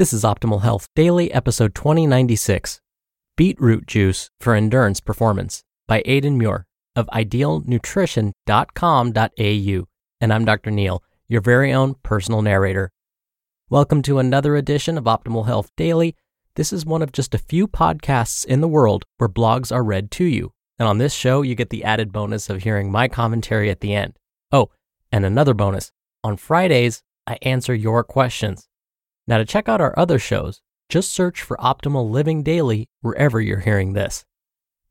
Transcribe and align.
This 0.00 0.14
is 0.14 0.24
Optimal 0.24 0.62
Health 0.62 0.88
Daily, 0.96 1.30
episode 1.30 1.74
2096 1.74 2.80
Beetroot 3.36 3.86
Juice 3.86 4.30
for 4.40 4.54
Endurance 4.54 4.98
Performance 4.98 5.62
by 5.86 6.00
Aidan 6.06 6.38
Muir 6.38 6.66
of 6.96 7.06
idealnutrition.com.au. 7.08 9.84
And 10.22 10.32
I'm 10.32 10.44
Dr. 10.46 10.70
Neal, 10.70 11.04
your 11.28 11.42
very 11.42 11.74
own 11.74 11.96
personal 12.02 12.40
narrator. 12.40 12.90
Welcome 13.68 14.00
to 14.04 14.18
another 14.18 14.56
edition 14.56 14.96
of 14.96 15.04
Optimal 15.04 15.44
Health 15.44 15.70
Daily. 15.76 16.16
This 16.54 16.72
is 16.72 16.86
one 16.86 17.02
of 17.02 17.12
just 17.12 17.34
a 17.34 17.38
few 17.38 17.68
podcasts 17.68 18.46
in 18.46 18.62
the 18.62 18.68
world 18.68 19.04
where 19.18 19.28
blogs 19.28 19.70
are 19.70 19.84
read 19.84 20.10
to 20.12 20.24
you. 20.24 20.54
And 20.78 20.88
on 20.88 20.96
this 20.96 21.12
show, 21.12 21.42
you 21.42 21.54
get 21.54 21.68
the 21.68 21.84
added 21.84 22.10
bonus 22.10 22.48
of 22.48 22.62
hearing 22.62 22.90
my 22.90 23.06
commentary 23.06 23.68
at 23.68 23.80
the 23.80 23.94
end. 23.94 24.18
Oh, 24.50 24.70
and 25.12 25.26
another 25.26 25.52
bonus. 25.52 25.92
On 26.24 26.38
Fridays, 26.38 27.02
I 27.26 27.36
answer 27.42 27.74
your 27.74 28.02
questions. 28.02 28.66
Now, 29.30 29.38
to 29.38 29.44
check 29.44 29.68
out 29.68 29.80
our 29.80 29.96
other 29.96 30.18
shows, 30.18 30.60
just 30.88 31.12
search 31.12 31.40
for 31.40 31.56
Optimal 31.58 32.10
Living 32.10 32.42
Daily 32.42 32.88
wherever 33.00 33.40
you're 33.40 33.60
hearing 33.60 33.92
this. 33.92 34.24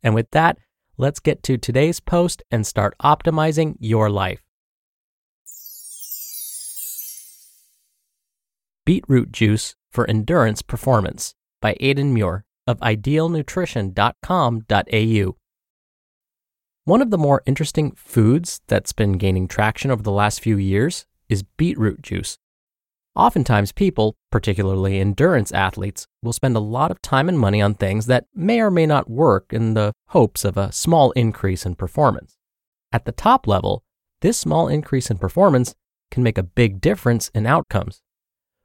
And 0.01 0.15
with 0.15 0.31
that, 0.31 0.57
let's 0.97 1.19
get 1.19 1.43
to 1.43 1.57
today's 1.57 1.99
post 1.99 2.41
and 2.49 2.65
start 2.65 2.95
optimizing 3.03 3.75
your 3.81 4.09
life. 4.09 4.41
Beetroot 8.85 9.33
Juice 9.33 9.75
for 9.91 10.09
Endurance 10.09 10.61
Performance 10.61 11.35
by 11.61 11.75
Aidan 11.81 12.13
Muir 12.13 12.45
of 12.65 12.79
idealnutrition.com.au. 12.79 15.35
One 16.85 17.01
of 17.01 17.11
the 17.11 17.17
more 17.17 17.43
interesting 17.45 17.91
foods 17.91 18.61
that's 18.67 18.93
been 18.93 19.17
gaining 19.17 19.49
traction 19.49 19.91
over 19.91 20.01
the 20.01 20.13
last 20.13 20.39
few 20.39 20.55
years 20.55 21.05
is 21.27 21.43
beetroot 21.43 22.01
juice. 22.01 22.37
Oftentimes, 23.19 23.73
people, 23.73 24.15
particularly 24.31 24.97
endurance 24.97 25.51
athletes, 25.51 26.07
will 26.23 26.31
spend 26.31 26.55
a 26.55 26.61
lot 26.61 26.89
of 26.89 27.01
time 27.01 27.27
and 27.27 27.37
money 27.37 27.61
on 27.61 27.73
things 27.73 28.05
that 28.05 28.27
may 28.33 28.61
or 28.61 28.71
may 28.71 28.85
not 28.85 29.09
work 29.09 29.51
in 29.51 29.73
the 29.73 29.91
hopes 30.07 30.45
of 30.45 30.55
a 30.55 30.71
small 30.71 31.11
increase 31.11 31.65
in 31.65 31.75
performance. 31.75 32.37
At 32.93 33.03
the 33.03 33.11
top 33.11 33.45
level, 33.45 33.83
this 34.21 34.37
small 34.37 34.69
increase 34.69 35.11
in 35.11 35.17
performance 35.17 35.75
can 36.09 36.23
make 36.23 36.37
a 36.37 36.43
big 36.43 36.79
difference 36.79 37.27
in 37.35 37.45
outcomes. 37.45 38.01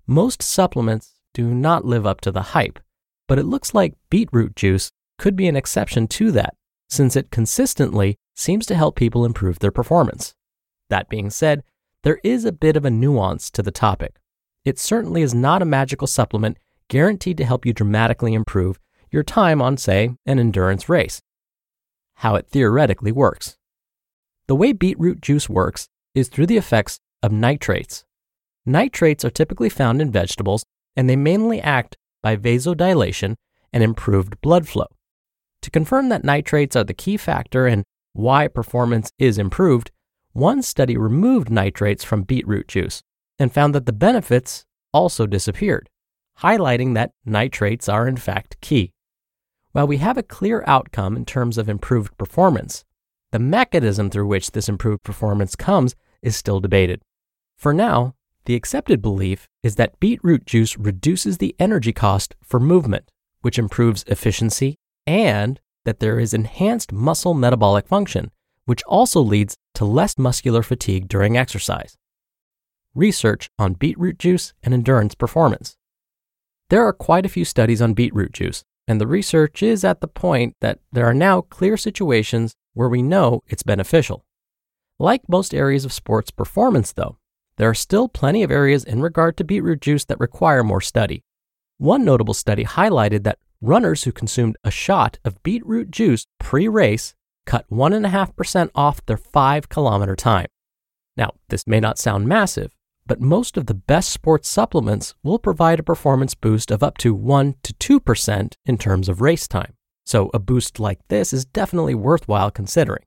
Most 0.06 0.40
supplements 0.40 1.14
do 1.32 1.52
not 1.52 1.84
live 1.84 2.06
up 2.06 2.20
to 2.20 2.30
the 2.30 2.54
hype, 2.54 2.78
but 3.26 3.40
it 3.40 3.46
looks 3.46 3.74
like 3.74 3.98
beetroot 4.08 4.54
juice 4.54 4.92
could 5.18 5.34
be 5.34 5.48
an 5.48 5.56
exception 5.56 6.06
to 6.06 6.30
that, 6.30 6.54
since 6.88 7.16
it 7.16 7.32
consistently 7.32 8.18
seems 8.36 8.66
to 8.66 8.76
help 8.76 8.94
people 8.94 9.24
improve 9.24 9.58
their 9.58 9.72
performance. 9.72 10.36
That 10.90 11.08
being 11.08 11.30
said, 11.30 11.64
there 12.04 12.20
is 12.22 12.44
a 12.44 12.52
bit 12.52 12.76
of 12.76 12.84
a 12.84 12.90
nuance 12.90 13.50
to 13.50 13.60
the 13.60 13.72
topic. 13.72 14.14
It 14.64 14.78
certainly 14.78 15.20
is 15.20 15.34
not 15.34 15.60
a 15.60 15.66
magical 15.66 16.06
supplement 16.06 16.56
guaranteed 16.88 17.36
to 17.36 17.44
help 17.44 17.66
you 17.66 17.72
dramatically 17.72 18.32
improve 18.32 18.78
your 19.10 19.22
time 19.22 19.60
on, 19.60 19.76
say, 19.76 20.16
an 20.24 20.38
endurance 20.38 20.88
race. 20.88 21.20
How 22.16 22.34
it 22.36 22.48
theoretically 22.48 23.12
works. 23.12 23.58
The 24.46 24.54
way 24.54 24.72
beetroot 24.72 25.20
juice 25.20 25.48
works 25.48 25.88
is 26.14 26.28
through 26.28 26.46
the 26.46 26.56
effects 26.56 26.98
of 27.22 27.30
nitrates. 27.30 28.04
Nitrates 28.64 29.24
are 29.24 29.30
typically 29.30 29.68
found 29.68 30.00
in 30.00 30.10
vegetables 30.10 30.64
and 30.96 31.08
they 31.10 31.16
mainly 31.16 31.60
act 31.60 31.96
by 32.22 32.36
vasodilation 32.36 33.34
and 33.72 33.82
improved 33.82 34.40
blood 34.40 34.66
flow. 34.66 34.86
To 35.62 35.70
confirm 35.70 36.08
that 36.08 36.24
nitrates 36.24 36.76
are 36.76 36.84
the 36.84 36.94
key 36.94 37.16
factor 37.16 37.66
in 37.66 37.84
why 38.12 38.48
performance 38.48 39.10
is 39.18 39.38
improved, 39.38 39.90
one 40.32 40.62
study 40.62 40.96
removed 40.96 41.50
nitrates 41.50 42.04
from 42.04 42.22
beetroot 42.22 42.68
juice 42.68 43.02
and 43.38 43.52
found 43.52 43.74
that 43.74 43.86
the 43.86 43.92
benefits 43.92 44.64
also 44.92 45.26
disappeared, 45.26 45.88
highlighting 46.40 46.94
that 46.94 47.12
nitrates 47.24 47.88
are 47.88 48.06
in 48.06 48.16
fact 48.16 48.60
key. 48.60 48.92
While 49.72 49.86
we 49.86 49.96
have 49.96 50.16
a 50.16 50.22
clear 50.22 50.62
outcome 50.66 51.16
in 51.16 51.24
terms 51.24 51.58
of 51.58 51.68
improved 51.68 52.16
performance, 52.16 52.84
the 53.32 53.40
mechanism 53.40 54.10
through 54.10 54.28
which 54.28 54.52
this 54.52 54.68
improved 54.68 55.02
performance 55.02 55.56
comes 55.56 55.96
is 56.22 56.36
still 56.36 56.60
debated. 56.60 57.02
For 57.56 57.74
now, 57.74 58.14
the 58.46 58.54
accepted 58.54 59.02
belief 59.02 59.48
is 59.62 59.74
that 59.76 59.98
beetroot 59.98 60.46
juice 60.46 60.76
reduces 60.76 61.38
the 61.38 61.56
energy 61.58 61.92
cost 61.92 62.36
for 62.42 62.60
movement, 62.60 63.10
which 63.40 63.58
improves 63.58 64.04
efficiency, 64.06 64.76
and 65.06 65.60
that 65.84 65.98
there 65.98 66.20
is 66.20 66.32
enhanced 66.32 66.92
muscle 66.92 67.34
metabolic 67.34 67.88
function, 67.88 68.30
which 68.66 68.82
also 68.84 69.20
leads 69.20 69.56
to 69.74 69.84
less 69.84 70.16
muscular 70.16 70.62
fatigue 70.62 71.08
during 71.08 71.36
exercise. 71.36 71.96
Research 72.94 73.50
on 73.58 73.74
beetroot 73.74 74.18
juice 74.20 74.52
and 74.62 74.72
endurance 74.72 75.16
performance. 75.16 75.76
There 76.70 76.86
are 76.86 76.92
quite 76.92 77.26
a 77.26 77.28
few 77.28 77.44
studies 77.44 77.82
on 77.82 77.94
beetroot 77.94 78.32
juice, 78.32 78.62
and 78.86 79.00
the 79.00 79.06
research 79.06 79.64
is 79.64 79.82
at 79.82 80.00
the 80.00 80.06
point 80.06 80.54
that 80.60 80.78
there 80.92 81.06
are 81.06 81.14
now 81.14 81.40
clear 81.40 81.76
situations 81.76 82.54
where 82.72 82.88
we 82.88 83.02
know 83.02 83.42
it's 83.48 83.64
beneficial. 83.64 84.24
Like 85.00 85.28
most 85.28 85.52
areas 85.52 85.84
of 85.84 85.92
sports 85.92 86.30
performance, 86.30 86.92
though, 86.92 87.18
there 87.56 87.68
are 87.68 87.74
still 87.74 88.08
plenty 88.08 88.44
of 88.44 88.52
areas 88.52 88.84
in 88.84 89.02
regard 89.02 89.36
to 89.38 89.44
beetroot 89.44 89.80
juice 89.80 90.04
that 90.04 90.20
require 90.20 90.62
more 90.62 90.80
study. 90.80 91.24
One 91.78 92.04
notable 92.04 92.34
study 92.34 92.64
highlighted 92.64 93.24
that 93.24 93.38
runners 93.60 94.04
who 94.04 94.12
consumed 94.12 94.56
a 94.62 94.70
shot 94.70 95.18
of 95.24 95.42
beetroot 95.42 95.90
juice 95.90 96.26
pre 96.38 96.68
race 96.68 97.14
cut 97.44 97.68
1.5% 97.70 98.70
off 98.74 99.04
their 99.06 99.16
5 99.16 99.68
kilometer 99.68 100.14
time. 100.14 100.46
Now, 101.16 101.32
this 101.48 101.66
may 101.66 101.80
not 101.80 101.98
sound 101.98 102.26
massive, 102.28 102.72
but 103.06 103.20
most 103.20 103.56
of 103.56 103.66
the 103.66 103.74
best 103.74 104.10
sports 104.10 104.48
supplements 104.48 105.14
will 105.22 105.38
provide 105.38 105.80
a 105.80 105.84
performance 105.84 106.34
boost 106.34 106.70
of 106.70 106.82
up 106.82 106.96
to 106.98 107.14
1 107.14 107.54
to 107.62 108.00
2% 108.00 108.54
in 108.64 108.78
terms 108.78 109.08
of 109.08 109.20
race 109.20 109.46
time. 109.46 109.74
So, 110.06 110.30
a 110.34 110.38
boost 110.38 110.80
like 110.80 111.00
this 111.08 111.32
is 111.32 111.44
definitely 111.44 111.94
worthwhile 111.94 112.50
considering. 112.50 113.04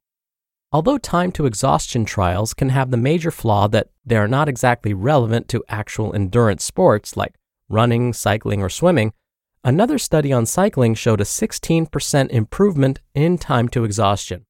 Although 0.71 0.97
time 0.97 1.31
to 1.33 1.45
exhaustion 1.45 2.05
trials 2.05 2.53
can 2.53 2.69
have 2.69 2.91
the 2.91 2.97
major 2.97 3.31
flaw 3.31 3.67
that 3.69 3.89
they 4.05 4.17
are 4.17 4.27
not 4.27 4.49
exactly 4.49 4.93
relevant 4.93 5.47
to 5.49 5.63
actual 5.69 6.13
endurance 6.13 6.63
sports 6.63 7.15
like 7.15 7.35
running, 7.69 8.13
cycling, 8.13 8.61
or 8.61 8.69
swimming, 8.69 9.13
another 9.63 9.97
study 9.97 10.33
on 10.33 10.45
cycling 10.45 10.93
showed 10.93 11.21
a 11.21 11.25
16% 11.25 12.29
improvement 12.29 12.99
in 13.13 13.37
time 13.37 13.69
to 13.69 13.83
exhaustion. 13.83 14.45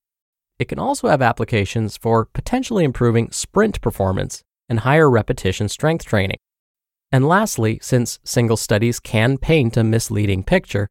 It 0.58 0.68
can 0.68 0.80
also 0.80 1.08
have 1.08 1.22
applications 1.22 1.98
for 1.98 2.26
potentially 2.26 2.84
improving 2.84 3.32
sprint 3.32 3.80
performance 3.82 4.44
and 4.69 4.81
higher 4.81 5.10
repetition 5.10 5.69
strength 5.69 6.06
training. 6.06 6.38
And 7.12 7.28
lastly, 7.28 7.80
since 7.81 8.19
single 8.24 8.58
studies 8.58 9.00
can 9.00 9.38
paint 9.38 9.78
a 9.78 9.84
misleading 9.84 10.44
picture, 10.44 10.90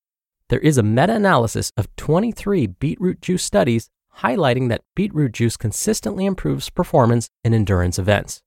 there 0.48 0.60
is 0.60 0.78
a 0.78 0.82
meta 0.82 1.14
analysis 1.14 1.70
of 1.76 1.94
23 1.96 2.66
beetroot 2.68 3.20
juice 3.20 3.44
studies 3.44 3.90
highlighting 4.18 4.68
that 4.68 4.82
beetroot 4.94 5.32
juice 5.32 5.56
consistently 5.56 6.24
improves 6.24 6.70
performance 6.70 7.28
in 7.44 7.52
endurance 7.52 7.98
events. 7.98 8.42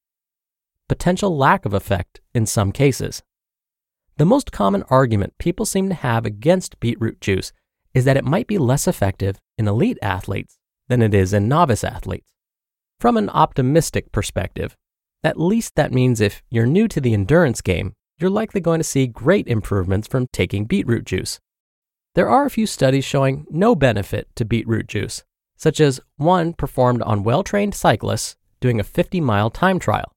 Potential 0.88 1.38
lack 1.38 1.66
of 1.66 1.74
effect 1.74 2.22
in 2.34 2.46
some 2.46 2.72
cases. 2.72 3.22
The 4.18 4.26
most 4.26 4.52
common 4.52 4.84
argument 4.90 5.38
people 5.38 5.66
seem 5.66 5.90
to 5.90 5.96
have 5.96 6.26
against 6.26 6.80
beetroot 6.80 7.22
juice 7.22 7.54
is 7.94 8.06
that 8.06 8.18
it 8.18 8.26
might 8.26 8.48
be 8.48 8.58
less 8.58 8.88
effective 8.88 9.40
in 9.58 9.68
elite 9.68 10.00
athletes 10.02 10.58
than 10.88 11.02
it 11.02 11.14
is 11.14 11.34
in 11.34 11.48
novice 11.48 11.84
athletes. 11.84 12.32
From 13.00 13.16
an 13.16 13.30
optimistic 13.30 14.12
perspective, 14.12 14.76
at 15.24 15.40
least 15.40 15.76
that 15.76 15.92
means 15.92 16.22
if 16.22 16.42
you're 16.50 16.66
new 16.66 16.88
to 16.88 17.02
the 17.02 17.14
endurance 17.14 17.62
game, 17.62 17.94
you're 18.20 18.30
likely 18.30 18.62
going 18.62 18.80
to 18.80 18.84
see 18.84 19.08
great 19.08 19.48
improvements 19.48 20.08
from 20.08 20.28
taking 20.32 20.66
beetroot 20.66 21.06
juice. 21.06 21.40
There 22.16 22.30
are 22.30 22.46
a 22.46 22.50
few 22.50 22.66
studies 22.66 23.06
showing 23.06 23.46
no 23.50 23.76
benefit 23.76 24.28
to 24.36 24.46
beetroot 24.46 24.88
juice, 24.88 25.24
such 25.56 25.80
as 25.80 26.02
one 26.18 26.54
performed 26.54 27.02
on 27.04 27.24
well 27.24 27.44
trained 27.44 27.76
cyclists 27.76 28.36
doing 28.60 28.80
a 28.80 28.84
50 28.84 29.22
mile 29.22 29.50
time 29.50 29.80
trial. 29.80 30.12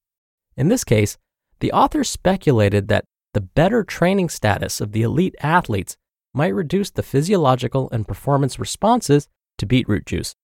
In 0.56 0.68
this 0.68 0.84
case, 0.84 1.16
the 1.60 1.72
authors 1.72 2.08
speculated 2.08 2.88
that 2.88 3.04
the 3.34 3.40
better 3.40 3.84
training 3.84 4.28
status 4.28 4.80
of 4.80 4.92
the 4.92 5.02
elite 5.02 5.34
athletes 5.40 5.96
might 6.34 6.48
reduce 6.48 6.90
the 6.90 7.02
physiological 7.02 7.88
and 7.92 8.08
performance 8.08 8.58
responses 8.58 9.28
to 9.58 9.66
beetroot 9.66 10.06
juice. 10.06 10.34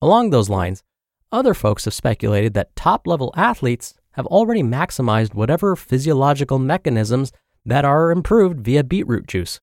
Along 0.00 0.30
those 0.30 0.48
lines, 0.48 0.82
other 1.30 1.54
folks 1.54 1.84
have 1.84 1.94
speculated 1.94 2.54
that 2.54 2.74
top 2.76 3.06
level 3.06 3.32
athletes 3.36 3.94
have 4.12 4.26
already 4.26 4.62
maximized 4.62 5.34
whatever 5.34 5.76
physiological 5.76 6.58
mechanisms 6.58 7.32
that 7.64 7.84
are 7.84 8.10
improved 8.10 8.60
via 8.60 8.82
beetroot 8.82 9.26
juice. 9.26 9.60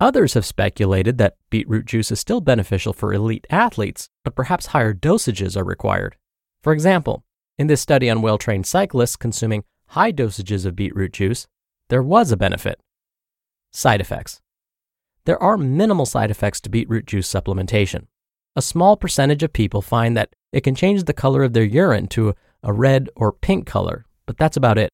Others 0.00 0.34
have 0.34 0.46
speculated 0.46 1.18
that 1.18 1.36
beetroot 1.50 1.86
juice 1.86 2.10
is 2.10 2.18
still 2.18 2.40
beneficial 2.40 2.92
for 2.92 3.12
elite 3.12 3.46
athletes, 3.50 4.08
but 4.24 4.34
perhaps 4.34 4.66
higher 4.66 4.94
dosages 4.94 5.56
are 5.56 5.64
required. 5.64 6.16
For 6.62 6.72
example, 6.72 7.24
in 7.58 7.66
this 7.66 7.80
study 7.80 8.08
on 8.08 8.22
well 8.22 8.38
trained 8.38 8.66
cyclists 8.66 9.16
consuming 9.16 9.64
high 9.88 10.12
dosages 10.12 10.64
of 10.64 10.74
beetroot 10.74 11.12
juice, 11.12 11.46
there 11.88 12.02
was 12.02 12.32
a 12.32 12.36
benefit. 12.36 12.80
Side 13.72 14.00
effects 14.00 14.40
There 15.24 15.40
are 15.42 15.56
minimal 15.56 16.06
side 16.06 16.30
effects 16.30 16.60
to 16.62 16.70
beetroot 16.70 17.06
juice 17.06 17.32
supplementation. 17.32 18.06
A 18.54 18.62
small 18.62 18.96
percentage 18.96 19.42
of 19.42 19.52
people 19.52 19.80
find 19.80 20.16
that 20.16 20.34
it 20.52 20.62
can 20.62 20.74
change 20.74 21.04
the 21.04 21.14
color 21.14 21.42
of 21.42 21.54
their 21.54 21.64
urine 21.64 22.06
to 22.08 22.34
a 22.62 22.72
red 22.72 23.08
or 23.16 23.32
pink 23.32 23.66
color, 23.66 24.04
but 24.26 24.36
that's 24.36 24.56
about 24.56 24.78
it. 24.78 24.90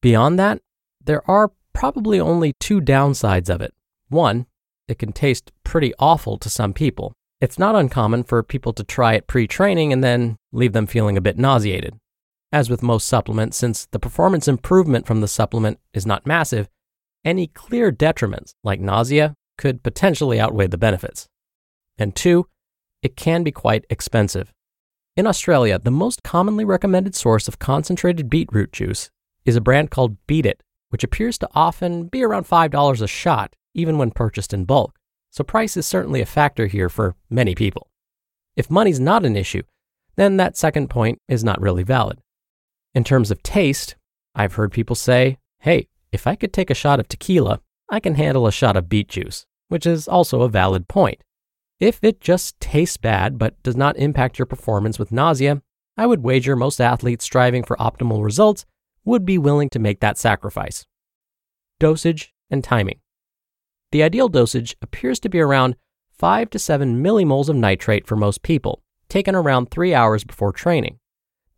Beyond 0.00 0.38
that, 0.38 0.60
there 1.04 1.28
are 1.30 1.52
probably 1.72 2.18
only 2.18 2.54
two 2.58 2.80
downsides 2.80 3.50
of 3.50 3.60
it. 3.60 3.74
One, 4.08 4.46
it 4.88 4.98
can 4.98 5.12
taste 5.12 5.52
pretty 5.62 5.92
awful 5.98 6.38
to 6.38 6.48
some 6.48 6.72
people. 6.72 7.12
It's 7.40 7.58
not 7.58 7.74
uncommon 7.74 8.24
for 8.24 8.42
people 8.42 8.72
to 8.72 8.84
try 8.84 9.14
it 9.14 9.26
pre 9.26 9.46
training 9.46 9.92
and 9.92 10.02
then 10.02 10.36
leave 10.52 10.72
them 10.72 10.86
feeling 10.86 11.16
a 11.16 11.20
bit 11.20 11.36
nauseated. 11.36 11.98
As 12.50 12.70
with 12.70 12.82
most 12.82 13.06
supplements, 13.06 13.58
since 13.58 13.86
the 13.86 13.98
performance 13.98 14.48
improvement 14.48 15.06
from 15.06 15.20
the 15.20 15.28
supplement 15.28 15.78
is 15.92 16.06
not 16.06 16.26
massive, 16.26 16.68
any 17.24 17.48
clear 17.48 17.92
detriments, 17.92 18.52
like 18.64 18.80
nausea, 18.80 19.34
could 19.58 19.82
potentially 19.82 20.40
outweigh 20.40 20.68
the 20.68 20.78
benefits. 20.78 21.26
And 21.98 22.14
two, 22.14 22.46
it 23.02 23.16
can 23.16 23.42
be 23.42 23.52
quite 23.52 23.84
expensive. 23.90 24.52
In 25.16 25.26
Australia, 25.26 25.78
the 25.78 25.90
most 25.90 26.22
commonly 26.22 26.64
recommended 26.64 27.14
source 27.14 27.48
of 27.48 27.58
concentrated 27.58 28.28
beetroot 28.28 28.72
juice 28.72 29.10
is 29.44 29.56
a 29.56 29.60
brand 29.60 29.90
called 29.90 30.16
Beet 30.26 30.44
It, 30.44 30.62
which 30.90 31.04
appears 31.04 31.38
to 31.38 31.48
often 31.54 32.08
be 32.08 32.22
around 32.22 32.46
$5 32.46 33.02
a 33.02 33.06
shot, 33.06 33.54
even 33.74 33.98
when 33.98 34.10
purchased 34.10 34.52
in 34.52 34.64
bulk. 34.64 34.98
So 35.30 35.44
price 35.44 35.76
is 35.76 35.86
certainly 35.86 36.20
a 36.20 36.26
factor 36.26 36.66
here 36.66 36.88
for 36.88 37.14
many 37.30 37.54
people. 37.54 37.88
If 38.56 38.70
money's 38.70 39.00
not 39.00 39.24
an 39.24 39.36
issue, 39.36 39.62
then 40.16 40.36
that 40.38 40.56
second 40.56 40.88
point 40.88 41.18
is 41.28 41.44
not 41.44 41.60
really 41.60 41.82
valid. 41.82 42.20
In 42.94 43.04
terms 43.04 43.30
of 43.30 43.42
taste, 43.42 43.96
I've 44.34 44.54
heard 44.54 44.72
people 44.72 44.96
say, 44.96 45.38
hey, 45.60 45.88
if 46.12 46.26
I 46.26 46.34
could 46.34 46.52
take 46.52 46.70
a 46.70 46.74
shot 46.74 47.00
of 47.00 47.08
tequila, 47.08 47.60
I 47.90 48.00
can 48.00 48.14
handle 48.14 48.46
a 48.46 48.52
shot 48.52 48.76
of 48.76 48.88
beet 48.88 49.08
juice, 49.08 49.44
which 49.68 49.86
is 49.86 50.08
also 50.08 50.42
a 50.42 50.48
valid 50.48 50.88
point. 50.88 51.22
If 51.78 52.02
it 52.02 52.22
just 52.22 52.58
tastes 52.58 52.96
bad 52.96 53.38
but 53.38 53.62
does 53.62 53.76
not 53.76 53.98
impact 53.98 54.38
your 54.38 54.46
performance 54.46 54.98
with 54.98 55.12
nausea, 55.12 55.60
I 55.96 56.06
would 56.06 56.22
wager 56.22 56.56
most 56.56 56.80
athletes 56.80 57.24
striving 57.24 57.62
for 57.62 57.76
optimal 57.76 58.24
results 58.24 58.64
would 59.04 59.26
be 59.26 59.36
willing 59.36 59.68
to 59.70 59.78
make 59.78 60.00
that 60.00 60.16
sacrifice. 60.16 60.86
Dosage 61.78 62.34
and 62.50 62.64
timing. 62.64 63.00
The 63.92 64.02
ideal 64.02 64.28
dosage 64.28 64.74
appears 64.80 65.20
to 65.20 65.28
be 65.28 65.38
around 65.38 65.76
5 66.12 66.48
to 66.50 66.58
7 66.58 67.02
millimoles 67.02 67.50
of 67.50 67.56
nitrate 67.56 68.06
for 68.06 68.16
most 68.16 68.42
people, 68.42 68.82
taken 69.10 69.34
around 69.34 69.70
3 69.70 69.92
hours 69.94 70.24
before 70.24 70.52
training. 70.52 70.98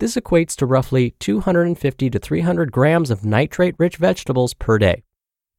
This 0.01 0.17
equates 0.17 0.57
to 0.57 0.67
roughly 0.67 1.13
250 1.21 2.11
to 2.11 2.19
300 2.19 2.73
grams 2.73 3.11
of 3.11 3.25
nitrate 3.25 3.77
rich 3.79 3.97
vegetables 3.97 4.53
per 4.55 4.79
day. 4.79 5.05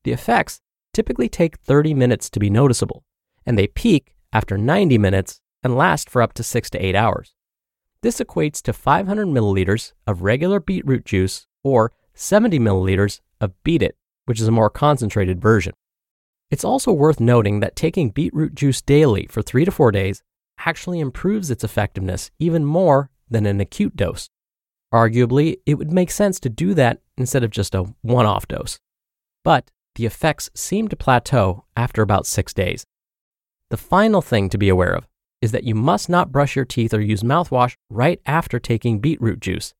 The 0.04 0.12
effects 0.12 0.60
typically 0.94 1.30
take 1.30 1.60
30 1.60 1.94
minutes 1.94 2.30
to 2.32 2.40
be 2.40 2.50
noticeable, 2.50 3.04
and 3.46 3.58
they 3.58 3.68
peak 3.68 4.16
after 4.32 4.58
90 4.58 4.98
minutes 4.98 5.42
and 5.64 5.78
last 5.78 6.10
for 6.10 6.22
up 6.22 6.34
to 6.34 6.44
6 6.44 6.70
to 6.70 6.86
8 6.86 6.96
hours. 6.96 7.34
This 8.02 8.20
equates 8.20 8.62
to 8.62 8.74
500 8.74 9.28
milliliters 9.28 9.94
of 10.08 10.22
regular 10.22 10.60
beetroot 10.60 11.06
juice 11.06 11.48
or 11.64 11.92
70 12.14 12.60
milliliters 12.60 13.20
of 13.42 13.52
Beet 13.64 13.82
It, 13.82 13.98
which 14.26 14.40
is 14.40 14.48
a 14.48 14.52
more 14.52 14.70
concentrated 14.70 15.42
version. 15.42 15.74
It's 16.52 16.64
also 16.64 16.92
worth 16.92 17.20
noting 17.20 17.60
that 17.60 17.76
taking 17.76 18.10
beetroot 18.10 18.56
juice 18.56 18.82
daily 18.82 19.28
for 19.30 19.42
3 19.42 19.66
to 19.66 19.72
4 19.72 19.92
days 19.92 20.24
actually 20.66 21.00
improves 21.00 21.52
its 21.52 21.64
effectiveness 21.64 22.32
even 22.40 22.66
more 22.66 23.10
than 23.30 23.46
an 23.46 23.60
acute 23.62 23.96
dose. 23.96 24.30
Arguably, 24.94 25.58
it 25.66 25.76
would 25.76 25.92
make 25.92 26.10
sense 26.10 26.40
to 26.40 26.50
do 26.50 26.74
that 26.74 27.02
instead 27.18 27.44
of 27.44 27.52
just 27.52 27.76
a 27.76 27.94
one 28.02 28.26
off 28.26 28.48
dose. 28.48 28.80
But 29.44 29.72
the 29.96 30.06
effects 30.06 30.50
seem 30.56 30.88
to 30.88 30.96
plateau 30.96 31.66
after 31.78 32.02
about 32.02 32.26
6 32.26 32.54
days. 32.54 32.86
The 33.70 33.78
final 33.78 34.22
thing 34.22 34.50
to 34.50 34.58
be 34.58 34.70
aware 34.70 34.94
of 34.94 35.08
is 35.42 35.52
that 35.52 35.64
you 35.64 35.76
must 35.76 36.10
not 36.10 36.32
brush 36.32 36.56
your 36.56 36.66
teeth 36.66 36.94
or 36.94 37.02
use 37.02 37.24
mouthwash 37.24 37.76
right 37.90 38.20
after 38.26 38.60
taking 38.60 39.00
beetroot 39.00 39.40
juice. 39.40 39.74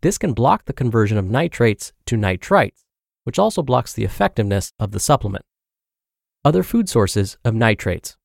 This 0.00 0.16
can 0.16 0.32
block 0.32 0.64
the 0.64 0.72
conversion 0.72 1.18
of 1.18 1.28
nitrates 1.28 1.92
to 2.06 2.16
nitrites, 2.16 2.84
which 3.24 3.38
also 3.38 3.62
blocks 3.62 3.92
the 3.92 4.04
effectiveness 4.04 4.72
of 4.78 4.92
the 4.92 5.00
supplement. 5.00 5.44
Other 6.44 6.62
food 6.62 6.88
sources 6.88 7.36
of 7.44 7.54
nitrates. 7.54 8.16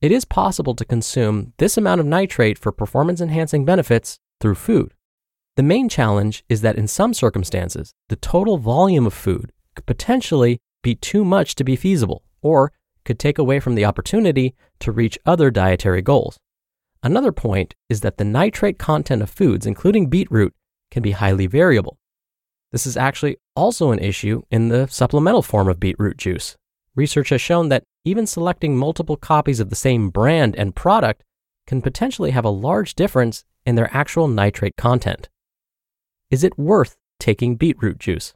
It 0.00 0.12
is 0.12 0.24
possible 0.24 0.74
to 0.76 0.84
consume 0.84 1.52
this 1.58 1.76
amount 1.76 2.00
of 2.00 2.06
nitrate 2.06 2.58
for 2.58 2.70
performance 2.70 3.20
enhancing 3.20 3.64
benefits 3.64 4.18
through 4.40 4.54
food. 4.54 4.94
The 5.56 5.62
main 5.64 5.88
challenge 5.88 6.44
is 6.48 6.60
that 6.60 6.76
in 6.76 6.86
some 6.86 7.12
circumstances, 7.12 7.92
the 8.08 8.16
total 8.16 8.58
volume 8.58 9.06
of 9.06 9.14
food 9.14 9.52
could 9.74 9.86
potentially 9.86 10.60
be 10.82 10.94
too 10.94 11.24
much 11.24 11.56
to 11.56 11.64
be 11.64 11.74
feasible, 11.74 12.22
or 12.40 12.72
could 13.08 13.18
take 13.18 13.38
away 13.38 13.58
from 13.58 13.74
the 13.74 13.86
opportunity 13.86 14.54
to 14.80 14.92
reach 14.92 15.18
other 15.24 15.50
dietary 15.50 16.02
goals. 16.02 16.38
Another 17.02 17.32
point 17.32 17.74
is 17.88 18.02
that 18.02 18.18
the 18.18 18.24
nitrate 18.24 18.78
content 18.78 19.22
of 19.22 19.30
foods, 19.30 19.64
including 19.64 20.10
beetroot, 20.10 20.52
can 20.90 21.02
be 21.02 21.12
highly 21.12 21.46
variable. 21.46 21.96
This 22.70 22.86
is 22.86 22.98
actually 22.98 23.38
also 23.56 23.92
an 23.92 23.98
issue 23.98 24.42
in 24.50 24.68
the 24.68 24.86
supplemental 24.88 25.40
form 25.40 25.68
of 25.68 25.80
beetroot 25.80 26.18
juice. 26.18 26.58
Research 26.94 27.30
has 27.30 27.40
shown 27.40 27.70
that 27.70 27.84
even 28.04 28.26
selecting 28.26 28.76
multiple 28.76 29.16
copies 29.16 29.58
of 29.58 29.70
the 29.70 29.76
same 29.76 30.10
brand 30.10 30.54
and 30.56 30.76
product 30.76 31.24
can 31.66 31.80
potentially 31.80 32.32
have 32.32 32.44
a 32.44 32.50
large 32.50 32.94
difference 32.94 33.42
in 33.64 33.74
their 33.74 33.88
actual 33.90 34.28
nitrate 34.28 34.76
content. 34.76 35.30
Is 36.30 36.44
it 36.44 36.58
worth 36.58 36.98
taking 37.18 37.56
beetroot 37.56 37.98
juice? 37.98 38.34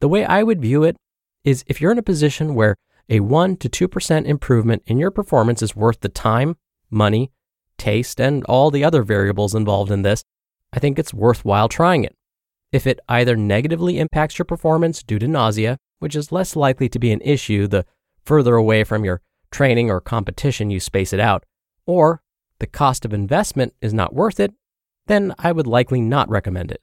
The 0.00 0.08
way 0.08 0.24
I 0.24 0.42
would 0.42 0.62
view 0.62 0.82
it 0.82 0.96
is 1.44 1.62
if 1.66 1.78
you're 1.78 1.92
in 1.92 1.98
a 1.98 2.12
position 2.12 2.54
where 2.54 2.76
a 3.08 3.20
1 3.20 3.56
to 3.58 3.68
2% 3.68 4.24
improvement 4.24 4.82
in 4.86 4.98
your 4.98 5.10
performance 5.10 5.62
is 5.62 5.76
worth 5.76 6.00
the 6.00 6.08
time, 6.08 6.56
money, 6.90 7.30
taste, 7.78 8.20
and 8.20 8.44
all 8.44 8.70
the 8.70 8.84
other 8.84 9.02
variables 9.02 9.54
involved 9.54 9.90
in 9.90 10.02
this, 10.02 10.24
I 10.72 10.78
think 10.78 10.98
it's 10.98 11.14
worthwhile 11.14 11.68
trying 11.68 12.04
it. 12.04 12.16
If 12.72 12.86
it 12.86 13.00
either 13.08 13.36
negatively 13.36 13.98
impacts 13.98 14.38
your 14.38 14.44
performance 14.44 15.02
due 15.02 15.18
to 15.18 15.28
nausea, 15.28 15.78
which 15.98 16.16
is 16.16 16.32
less 16.32 16.56
likely 16.56 16.88
to 16.88 16.98
be 16.98 17.12
an 17.12 17.20
issue 17.22 17.66
the 17.66 17.86
further 18.24 18.56
away 18.56 18.84
from 18.84 19.04
your 19.04 19.22
training 19.50 19.90
or 19.90 20.00
competition 20.00 20.70
you 20.70 20.80
space 20.80 21.12
it 21.12 21.20
out, 21.20 21.44
or 21.86 22.22
the 22.58 22.66
cost 22.66 23.04
of 23.04 23.14
investment 23.14 23.74
is 23.80 23.94
not 23.94 24.14
worth 24.14 24.40
it, 24.40 24.52
then 25.06 25.34
I 25.38 25.52
would 25.52 25.66
likely 25.66 26.00
not 26.00 26.28
recommend 26.28 26.72
it. 26.72 26.82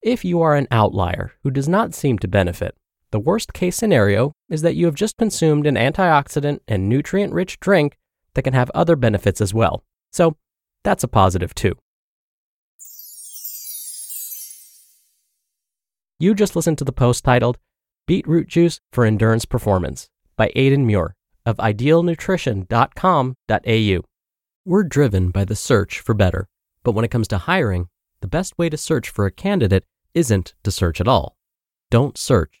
If 0.00 0.24
you 0.24 0.40
are 0.40 0.54
an 0.54 0.68
outlier 0.70 1.32
who 1.42 1.50
does 1.50 1.68
not 1.68 1.94
seem 1.94 2.18
to 2.20 2.28
benefit, 2.28 2.76
the 3.10 3.20
worst 3.20 3.52
case 3.52 3.76
scenario 3.76 4.32
is 4.48 4.62
that 4.62 4.74
you 4.74 4.86
have 4.86 4.94
just 4.94 5.16
consumed 5.16 5.66
an 5.66 5.76
antioxidant 5.76 6.60
and 6.68 6.88
nutrient 6.88 7.32
rich 7.32 7.58
drink 7.60 7.96
that 8.34 8.42
can 8.42 8.54
have 8.54 8.70
other 8.74 8.96
benefits 8.96 9.40
as 9.40 9.54
well. 9.54 9.84
So 10.12 10.36
that's 10.84 11.04
a 11.04 11.08
positive 11.08 11.54
too. 11.54 11.74
You 16.18 16.34
just 16.34 16.56
listened 16.56 16.78
to 16.78 16.84
the 16.84 16.92
post 16.92 17.24
titled 17.24 17.58
Beetroot 18.06 18.48
Juice 18.48 18.80
for 18.92 19.04
Endurance 19.04 19.44
Performance 19.44 20.08
by 20.36 20.50
Aidan 20.54 20.86
Muir 20.86 21.14
of 21.46 21.56
idealnutrition.com.au. 21.58 24.00
We're 24.64 24.84
driven 24.84 25.30
by 25.30 25.44
the 25.44 25.56
search 25.56 26.00
for 26.00 26.14
better, 26.14 26.48
but 26.82 26.92
when 26.92 27.04
it 27.04 27.10
comes 27.10 27.28
to 27.28 27.38
hiring, 27.38 27.88
the 28.20 28.28
best 28.28 28.58
way 28.58 28.68
to 28.68 28.76
search 28.76 29.08
for 29.08 29.26
a 29.26 29.30
candidate 29.30 29.84
isn't 30.12 30.54
to 30.64 30.70
search 30.70 31.00
at 31.00 31.08
all. 31.08 31.36
Don't 31.90 32.18
search 32.18 32.60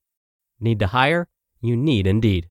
Need 0.61 0.79
to 0.79 0.87
hire? 0.87 1.27
You 1.59 1.75
need 1.75 2.05
Indeed. 2.05 2.50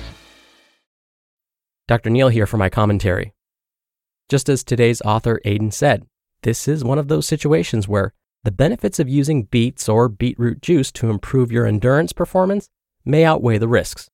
Dr. 1.91 2.09
Neal 2.09 2.29
here 2.29 2.47
for 2.47 2.55
my 2.55 2.69
commentary. 2.69 3.33
Just 4.29 4.47
as 4.47 4.63
today's 4.63 5.01
author 5.01 5.41
Aidan 5.43 5.71
said, 5.71 6.05
this 6.41 6.65
is 6.65 6.85
one 6.85 6.97
of 6.97 7.09
those 7.09 7.27
situations 7.27 7.85
where 7.85 8.13
the 8.45 8.49
benefits 8.49 8.97
of 8.97 9.09
using 9.09 9.43
beets 9.43 9.89
or 9.89 10.07
beetroot 10.07 10.61
juice 10.61 10.89
to 10.93 11.09
improve 11.09 11.51
your 11.51 11.65
endurance 11.65 12.13
performance 12.13 12.69
may 13.03 13.25
outweigh 13.25 13.57
the 13.57 13.67
risks. 13.67 14.09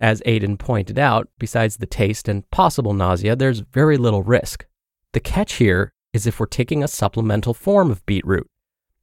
As 0.00 0.22
Aidan 0.24 0.56
pointed 0.56 0.98
out, 0.98 1.28
besides 1.38 1.76
the 1.76 1.84
taste 1.84 2.26
and 2.26 2.50
possible 2.50 2.94
nausea, 2.94 3.36
there's 3.36 3.60
very 3.60 3.98
little 3.98 4.22
risk. 4.22 4.64
The 5.12 5.20
catch 5.20 5.56
here 5.56 5.92
is 6.14 6.26
if 6.26 6.40
we're 6.40 6.46
taking 6.46 6.82
a 6.82 6.88
supplemental 6.88 7.52
form 7.52 7.90
of 7.90 8.06
beetroot. 8.06 8.48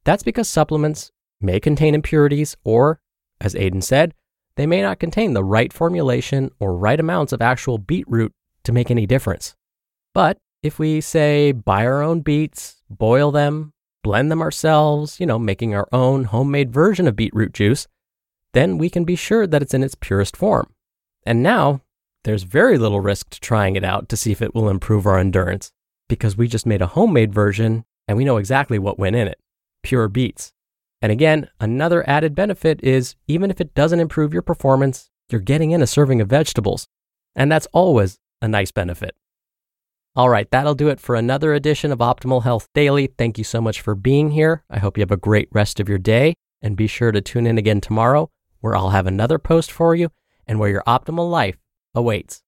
That's 0.02 0.24
because 0.24 0.48
supplements 0.48 1.12
may 1.40 1.60
contain 1.60 1.94
impurities 1.94 2.56
or, 2.64 2.98
as 3.40 3.54
Aidan 3.54 3.82
said, 3.82 4.12
they 4.58 4.66
may 4.66 4.82
not 4.82 4.98
contain 4.98 5.34
the 5.34 5.44
right 5.44 5.72
formulation 5.72 6.50
or 6.58 6.76
right 6.76 6.98
amounts 6.98 7.32
of 7.32 7.40
actual 7.40 7.78
beetroot 7.78 8.32
to 8.64 8.72
make 8.72 8.90
any 8.90 9.06
difference. 9.06 9.54
But 10.12 10.36
if 10.64 10.80
we 10.80 11.00
say 11.00 11.52
buy 11.52 11.86
our 11.86 12.02
own 12.02 12.22
beets, 12.22 12.82
boil 12.90 13.30
them, 13.30 13.72
blend 14.02 14.32
them 14.32 14.42
ourselves, 14.42 15.20
you 15.20 15.26
know, 15.26 15.38
making 15.38 15.76
our 15.76 15.88
own 15.92 16.24
homemade 16.24 16.72
version 16.72 17.06
of 17.06 17.14
beetroot 17.14 17.54
juice, 17.54 17.86
then 18.52 18.78
we 18.78 18.90
can 18.90 19.04
be 19.04 19.14
sure 19.14 19.46
that 19.46 19.62
it's 19.62 19.74
in 19.74 19.84
its 19.84 19.94
purest 19.94 20.36
form. 20.36 20.74
And 21.24 21.40
now 21.40 21.82
there's 22.24 22.42
very 22.42 22.78
little 22.78 23.00
risk 23.00 23.30
to 23.30 23.40
trying 23.40 23.76
it 23.76 23.84
out 23.84 24.08
to 24.08 24.16
see 24.16 24.32
if 24.32 24.42
it 24.42 24.56
will 24.56 24.68
improve 24.68 25.06
our 25.06 25.20
endurance 25.20 25.70
because 26.08 26.36
we 26.36 26.48
just 26.48 26.66
made 26.66 26.82
a 26.82 26.88
homemade 26.88 27.32
version 27.32 27.84
and 28.08 28.18
we 28.18 28.24
know 28.24 28.38
exactly 28.38 28.80
what 28.80 28.98
went 28.98 29.14
in 29.14 29.28
it 29.28 29.38
pure 29.84 30.08
beets. 30.08 30.52
And 31.00 31.12
again, 31.12 31.48
another 31.60 32.08
added 32.08 32.34
benefit 32.34 32.80
is 32.82 33.14
even 33.26 33.50
if 33.50 33.60
it 33.60 33.74
doesn't 33.74 34.00
improve 34.00 34.32
your 34.32 34.42
performance, 34.42 35.10
you're 35.30 35.40
getting 35.40 35.70
in 35.70 35.82
a 35.82 35.86
serving 35.86 36.20
of 36.20 36.28
vegetables. 36.28 36.88
And 37.36 37.52
that's 37.52 37.68
always 37.72 38.18
a 38.42 38.48
nice 38.48 38.72
benefit. 38.72 39.14
All 40.16 40.28
right, 40.28 40.50
that'll 40.50 40.74
do 40.74 40.88
it 40.88 40.98
for 40.98 41.14
another 41.14 41.54
edition 41.54 41.92
of 41.92 42.00
Optimal 42.00 42.42
Health 42.42 42.68
Daily. 42.74 43.06
Thank 43.06 43.38
you 43.38 43.44
so 43.44 43.60
much 43.60 43.80
for 43.80 43.94
being 43.94 44.30
here. 44.30 44.64
I 44.68 44.78
hope 44.78 44.96
you 44.96 45.02
have 45.02 45.12
a 45.12 45.16
great 45.16 45.48
rest 45.52 45.78
of 45.78 45.88
your 45.88 45.98
day. 45.98 46.34
And 46.60 46.76
be 46.76 46.88
sure 46.88 47.12
to 47.12 47.20
tune 47.20 47.46
in 47.46 47.56
again 47.56 47.80
tomorrow, 47.80 48.30
where 48.60 48.74
I'll 48.74 48.90
have 48.90 49.06
another 49.06 49.38
post 49.38 49.70
for 49.70 49.94
you 49.94 50.10
and 50.44 50.58
where 50.58 50.70
your 50.70 50.82
optimal 50.88 51.30
life 51.30 51.56
awaits. 51.94 52.42